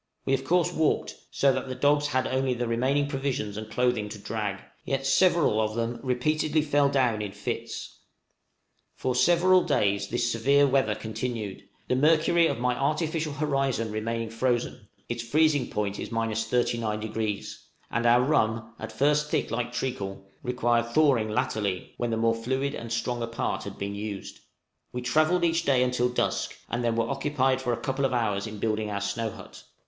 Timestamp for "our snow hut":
28.89-29.61